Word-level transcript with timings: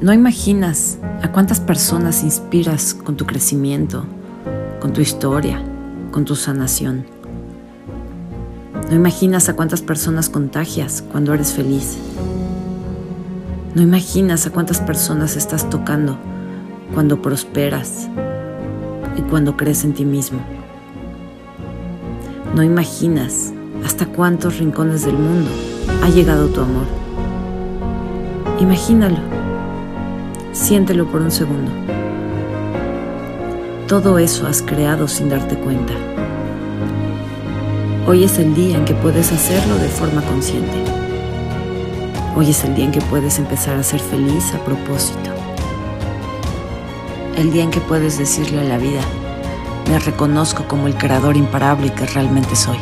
No 0.00 0.12
imaginas 0.12 0.96
a 1.22 1.32
cuántas 1.32 1.58
personas 1.58 2.22
inspiras 2.22 2.94
con 2.94 3.16
tu 3.16 3.26
crecimiento, 3.26 4.04
con 4.78 4.92
tu 4.92 5.00
historia, 5.00 5.60
con 6.12 6.24
tu 6.24 6.36
sanación. 6.36 7.04
No 8.88 8.94
imaginas 8.94 9.48
a 9.48 9.56
cuántas 9.56 9.82
personas 9.82 10.30
contagias 10.30 11.02
cuando 11.02 11.34
eres 11.34 11.52
feliz. 11.52 11.98
No 13.74 13.82
imaginas 13.82 14.46
a 14.46 14.50
cuántas 14.50 14.80
personas 14.80 15.34
estás 15.34 15.68
tocando 15.68 16.16
cuando 16.94 17.20
prosperas 17.20 18.08
y 19.16 19.22
cuando 19.22 19.56
crees 19.56 19.82
en 19.82 19.94
ti 19.94 20.04
mismo. 20.04 20.38
No 22.54 22.62
imaginas 22.62 23.52
hasta 23.84 24.06
cuántos 24.06 24.58
rincones 24.58 25.04
del 25.04 25.18
mundo 25.18 25.50
ha 26.04 26.08
llegado 26.08 26.46
tu 26.46 26.60
amor. 26.60 26.86
Imagínalo, 28.60 29.37
siéntelo 30.58 31.06
por 31.06 31.22
un 31.22 31.30
segundo. 31.30 31.70
Todo 33.86 34.18
eso 34.18 34.46
has 34.46 34.60
creado 34.60 35.06
sin 35.06 35.28
darte 35.28 35.56
cuenta. 35.56 35.94
Hoy 38.06 38.24
es 38.24 38.38
el 38.38 38.54
día 38.54 38.76
en 38.76 38.84
que 38.84 38.94
puedes 38.94 39.32
hacerlo 39.32 39.76
de 39.76 39.88
forma 39.88 40.20
consciente. 40.22 40.76
Hoy 42.36 42.50
es 42.50 42.64
el 42.64 42.74
día 42.74 42.86
en 42.86 42.92
que 42.92 43.00
puedes 43.02 43.38
empezar 43.38 43.76
a 43.76 43.82
ser 43.82 44.00
feliz 44.00 44.52
a 44.54 44.64
propósito. 44.64 45.30
El 47.36 47.52
día 47.52 47.62
en 47.62 47.70
que 47.70 47.80
puedes 47.80 48.18
decirle 48.18 48.60
a 48.60 48.64
la 48.64 48.78
vida, 48.78 49.00
me 49.88 49.98
reconozco 50.00 50.64
como 50.64 50.88
el 50.88 50.96
creador 50.96 51.36
imparable 51.36 51.92
que 51.92 52.04
realmente 52.06 52.56
soy. 52.56 52.78